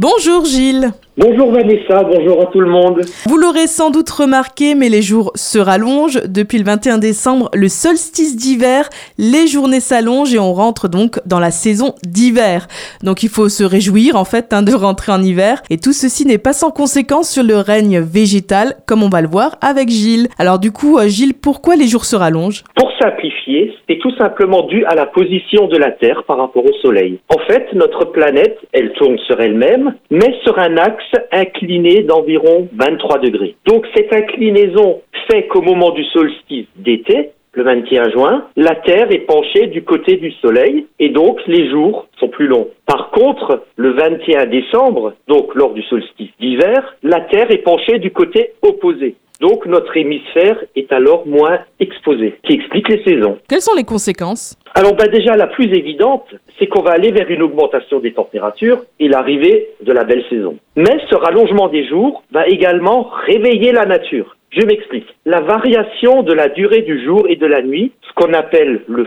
Bonjour 0.00 0.44
Gilles. 0.44 0.92
Bonjour 1.16 1.50
Vanessa, 1.50 2.04
bonjour 2.04 2.40
à 2.40 2.46
tout 2.46 2.60
le 2.60 2.70
monde. 2.70 3.00
Vous 3.26 3.36
l'aurez 3.36 3.66
sans 3.66 3.90
doute 3.90 4.08
remarqué, 4.08 4.76
mais 4.76 4.88
les 4.88 5.02
jours 5.02 5.32
se 5.34 5.58
rallongent. 5.58 6.20
Depuis 6.28 6.58
le 6.58 6.64
21 6.64 6.98
décembre, 6.98 7.50
le 7.52 7.68
solstice 7.68 8.36
d'hiver, 8.36 8.88
les 9.18 9.48
journées 9.48 9.80
s'allongent 9.80 10.32
et 10.32 10.38
on 10.38 10.54
rentre 10.54 10.86
donc 10.86 11.18
dans 11.26 11.40
la 11.40 11.50
saison 11.50 11.96
d'hiver. 12.04 12.68
Donc 13.02 13.24
il 13.24 13.28
faut 13.28 13.48
se 13.48 13.64
réjouir 13.64 14.14
en 14.14 14.24
fait 14.24 14.52
hein, 14.52 14.62
de 14.62 14.72
rentrer 14.72 15.10
en 15.10 15.20
hiver. 15.20 15.60
Et 15.70 15.78
tout 15.78 15.92
ceci 15.92 16.24
n'est 16.24 16.38
pas 16.38 16.52
sans 16.52 16.70
conséquence 16.70 17.28
sur 17.28 17.42
le 17.42 17.56
règne 17.56 17.98
végétal, 17.98 18.76
comme 18.86 19.02
on 19.02 19.08
va 19.08 19.20
le 19.20 19.28
voir 19.28 19.56
avec 19.60 19.88
Gilles. 19.88 20.28
Alors 20.38 20.60
du 20.60 20.70
coup, 20.70 20.98
euh, 20.98 21.08
Gilles, 21.08 21.34
pourquoi 21.34 21.74
les 21.74 21.88
jours 21.88 22.04
se 22.04 22.14
rallongent? 22.14 22.62
Pour 22.98 23.10
simplifier, 23.10 23.74
c'est 23.88 23.98
tout 23.98 24.14
simplement 24.16 24.62
dû 24.62 24.84
à 24.86 24.94
la 24.94 25.06
position 25.06 25.66
de 25.68 25.76
la 25.76 25.90
Terre 25.92 26.24
par 26.24 26.38
rapport 26.38 26.64
au 26.64 26.72
Soleil. 26.82 27.18
En 27.28 27.38
fait, 27.40 27.72
notre 27.72 28.06
planète, 28.06 28.58
elle 28.72 28.92
tourne 28.92 29.18
sur 29.18 29.40
elle-même, 29.40 29.94
mais 30.10 30.34
sur 30.44 30.58
un 30.58 30.76
axe 30.76 31.04
incliné 31.32 32.02
d'environ 32.02 32.68
23 32.72 33.18
degrés. 33.18 33.56
Donc 33.66 33.86
cette 33.94 34.12
inclinaison 34.12 35.00
fait 35.30 35.46
qu'au 35.46 35.62
moment 35.62 35.90
du 35.90 36.04
solstice 36.04 36.66
d'été, 36.76 37.30
le 37.52 37.64
21 37.64 38.10
juin, 38.10 38.46
la 38.56 38.74
Terre 38.74 39.10
est 39.10 39.26
penchée 39.26 39.66
du 39.66 39.82
côté 39.82 40.16
du 40.16 40.32
Soleil 40.32 40.86
et 40.98 41.08
donc 41.08 41.40
les 41.46 41.70
jours 41.70 42.06
sont 42.18 42.28
plus 42.28 42.46
longs. 42.46 42.68
Par 43.08 43.22
contre, 43.22 43.62
le 43.76 43.92
21 43.92 44.46
décembre, 44.46 45.14
donc 45.28 45.54
lors 45.54 45.72
du 45.72 45.82
solstice 45.84 46.28
d'hiver, 46.38 46.94
la 47.02 47.20
Terre 47.22 47.50
est 47.50 47.62
penchée 47.64 47.98
du 47.98 48.10
côté 48.10 48.52
opposé. 48.60 49.14
Donc 49.40 49.64
notre 49.66 49.96
hémisphère 49.96 50.62
est 50.76 50.92
alors 50.92 51.26
moins 51.26 51.58
exposé, 51.80 52.38
qui 52.42 52.54
explique 52.54 52.88
les 52.88 53.02
saisons. 53.04 53.38
Quelles 53.48 53.62
sont 53.62 53.74
les 53.76 53.84
conséquences? 53.84 54.58
Alors 54.74 54.94
bah 54.94 55.08
déjà 55.08 55.36
la 55.36 55.46
plus 55.46 55.72
évidente, 55.74 56.26
c'est 56.58 56.66
qu'on 56.66 56.82
va 56.82 56.90
aller 56.90 57.10
vers 57.10 57.30
une 57.30 57.42
augmentation 57.42 57.98
des 58.00 58.12
températures 58.12 58.82
et 59.00 59.08
l'arrivée 59.08 59.68
de 59.80 59.92
la 59.92 60.04
belle 60.04 60.24
saison. 60.28 60.58
Mais 60.76 60.98
ce 61.08 61.14
rallongement 61.14 61.68
des 61.68 61.88
jours 61.88 62.22
va 62.30 62.46
également 62.46 63.08
réveiller 63.26 63.72
la 63.72 63.86
nature. 63.86 64.36
Je 64.50 64.66
m'explique. 64.66 65.06
La 65.24 65.40
variation 65.40 66.22
de 66.22 66.32
la 66.32 66.48
durée 66.48 66.82
du 66.82 67.02
jour 67.04 67.26
et 67.28 67.36
de 67.36 67.46
la 67.46 67.62
nuit, 67.62 67.92
ce 68.02 68.12
qu'on 68.14 68.34
appelle 68.34 68.82
le 68.86 69.06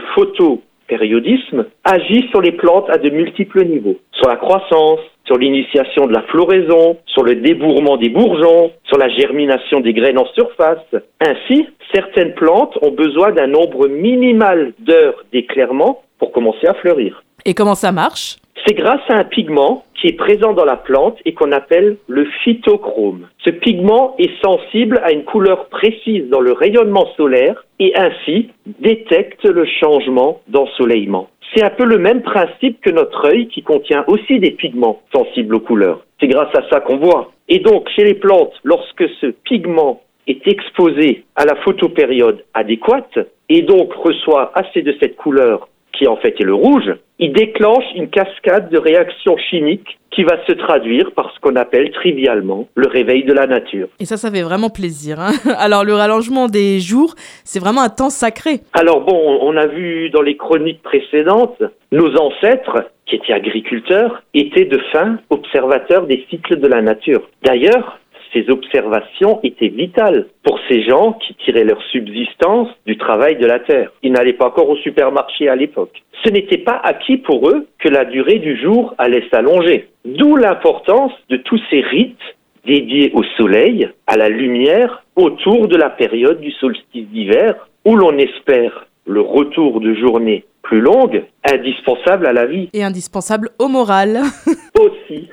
photopériodisme, 0.91 1.65
agit 1.83 2.27
sur 2.29 2.41
les 2.41 2.51
plantes 2.51 2.89
à 2.89 2.97
de 2.97 3.09
multiples 3.09 3.65
niveaux. 3.65 3.97
Sur 4.13 4.29
la 4.29 4.35
croissance, 4.35 4.99
sur 5.25 5.37
l'initiation 5.37 6.07
de 6.07 6.13
la 6.13 6.21
floraison, 6.23 6.97
sur 7.05 7.23
le 7.23 7.35
débourrement 7.35 7.97
des 7.97 8.09
bourgeons, 8.09 8.71
sur 8.83 8.97
la 8.97 9.09
germination 9.09 9.79
des 9.79 9.93
graines 9.93 10.17
en 10.17 10.25
surface. 10.33 10.79
Ainsi, 11.19 11.67
certaines 11.93 12.33
plantes 12.33 12.77
ont 12.81 12.91
besoin 12.91 13.31
d'un 13.31 13.47
nombre 13.47 13.87
minimal 13.87 14.73
d'heures 14.79 15.23
d'éclairement 15.31 16.01
pour 16.19 16.31
commencer 16.31 16.67
à 16.67 16.73
fleurir. 16.75 17.23
Et 17.45 17.53
comment 17.53 17.75
ça 17.75 17.91
marche? 17.91 18.37
C'est 18.65 18.75
grâce 18.75 19.01
à 19.09 19.15
un 19.15 19.23
pigment 19.23 19.83
qui 20.01 20.07
est 20.07 20.17
présent 20.17 20.53
dans 20.53 20.65
la 20.65 20.77
plante 20.77 21.19
et 21.25 21.33
qu'on 21.33 21.51
appelle 21.51 21.97
le 22.07 22.25
phytochrome. 22.43 23.27
Ce 23.45 23.51
pigment 23.51 24.15
est 24.17 24.41
sensible 24.43 24.99
à 25.03 25.11
une 25.11 25.23
couleur 25.23 25.67
précise 25.67 26.27
dans 26.29 26.39
le 26.39 26.53
rayonnement 26.53 27.07
solaire 27.15 27.63
et 27.79 27.93
ainsi 27.95 28.49
détecte 28.79 29.45
le 29.45 29.63
changement 29.79 30.41
d'ensoleillement. 30.47 31.29
C'est 31.53 31.63
un 31.63 31.69
peu 31.69 31.85
le 31.85 31.99
même 31.99 32.23
principe 32.23 32.81
que 32.81 32.89
notre 32.89 33.27
œil 33.27 33.47
qui 33.49 33.61
contient 33.61 34.03
aussi 34.07 34.39
des 34.39 34.51
pigments 34.51 35.01
sensibles 35.13 35.55
aux 35.55 35.59
couleurs. 35.59 36.03
C'est 36.19 36.27
grâce 36.27 36.55
à 36.57 36.67
ça 36.69 36.79
qu'on 36.79 36.97
voit. 36.97 37.31
Et 37.47 37.59
donc, 37.59 37.87
chez 37.95 38.05
les 38.05 38.13
plantes, 38.15 38.53
lorsque 38.63 39.07
ce 39.19 39.27
pigment 39.27 40.01
est 40.27 40.47
exposé 40.47 41.25
à 41.35 41.45
la 41.45 41.55
photopériode 41.57 42.43
adéquate 42.53 43.19
et 43.49 43.61
donc 43.61 43.93
reçoit 43.93 44.51
assez 44.55 44.81
de 44.81 44.95
cette 44.99 45.17
couleur 45.17 45.67
qui 45.93 46.07
en 46.07 46.17
fait 46.17 46.35
est 46.39 46.43
le 46.43 46.53
rouge, 46.53 46.91
il 47.19 47.33
déclenche 47.33 47.83
une 47.95 48.09
cascade 48.09 48.69
de 48.69 48.77
réactions 48.77 49.37
chimiques 49.37 49.99
qui 50.11 50.23
va 50.23 50.43
se 50.45 50.51
traduire 50.53 51.11
par 51.13 51.31
ce 51.33 51.39
qu'on 51.39 51.55
appelle 51.55 51.91
trivialement 51.91 52.67
le 52.75 52.87
réveil 52.87 53.23
de 53.23 53.31
la 53.31 53.47
nature. 53.47 53.87
Et 53.99 54.05
ça, 54.05 54.17
ça 54.17 54.29
fait 54.29 54.41
vraiment 54.41 54.69
plaisir. 54.69 55.19
Hein 55.19 55.31
Alors 55.57 55.83
le 55.83 55.93
rallongement 55.93 56.47
des 56.47 56.79
jours, 56.79 57.15
c'est 57.45 57.59
vraiment 57.59 57.81
un 57.81 57.89
temps 57.89 58.09
sacré. 58.09 58.61
Alors 58.73 59.01
bon, 59.01 59.39
on 59.41 59.55
a 59.55 59.67
vu 59.67 60.09
dans 60.09 60.21
les 60.21 60.35
chroniques 60.35 60.81
précédentes, 60.81 61.63
nos 61.91 62.15
ancêtres, 62.17 62.83
qui 63.05 63.17
étaient 63.17 63.33
agriculteurs, 63.33 64.23
étaient 64.33 64.65
de 64.65 64.79
fins 64.91 65.17
observateurs 65.29 66.07
des 66.07 66.25
cycles 66.29 66.59
de 66.59 66.67
la 66.67 66.81
nature. 66.81 67.21
D'ailleurs, 67.43 67.99
ces 68.33 68.49
observations 68.49 69.39
étaient 69.43 69.67
vitales 69.67 70.27
pour 70.43 70.59
ces 70.69 70.83
gens 70.83 71.13
qui 71.13 71.35
tiraient 71.35 71.63
leur 71.63 71.81
subsistance 71.91 72.69
du 72.85 72.97
travail 72.97 73.37
de 73.37 73.45
la 73.45 73.59
terre. 73.59 73.91
Ils 74.03 74.11
n'allaient 74.11 74.33
pas 74.33 74.47
encore 74.47 74.69
au 74.69 74.77
supermarché 74.77 75.49
à 75.49 75.55
l'époque. 75.55 76.01
Ce 76.23 76.29
n'était 76.29 76.59
pas 76.59 76.79
acquis 76.83 77.17
pour 77.17 77.49
eux 77.49 77.67
que 77.79 77.89
la 77.89 78.05
durée 78.05 78.39
du 78.39 78.59
jour 78.61 78.93
allait 78.97 79.27
s'allonger. 79.31 79.89
D'où 80.05 80.35
l'importance 80.35 81.11
de 81.29 81.37
tous 81.37 81.61
ces 81.69 81.81
rites 81.81 82.17
dédiés 82.65 83.11
au 83.13 83.23
soleil, 83.37 83.89
à 84.07 84.17
la 84.17 84.29
lumière, 84.29 85.03
autour 85.15 85.67
de 85.67 85.75
la 85.75 85.89
période 85.89 86.39
du 86.41 86.51
solstice 86.51 87.07
d'hiver, 87.07 87.67
où 87.85 87.95
l'on 87.95 88.17
espère 88.17 88.87
le 89.05 89.21
retour 89.21 89.81
de 89.81 89.95
journée 89.95 90.45
plus 90.61 90.79
longue, 90.79 91.25
indispensable 91.51 92.27
à 92.27 92.33
la 92.33 92.45
vie. 92.45 92.69
Et 92.73 92.83
indispensable 92.83 93.49
au 93.59 93.67
moral. 93.67 94.21
Aussi. 94.81 95.29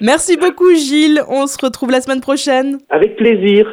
Merci 0.00 0.36
beaucoup 0.36 0.74
Gilles, 0.74 1.22
on 1.28 1.46
se 1.46 1.56
retrouve 1.62 1.90
la 1.90 2.00
semaine 2.00 2.20
prochaine. 2.20 2.78
Avec 2.90 3.16
plaisir. 3.16 3.72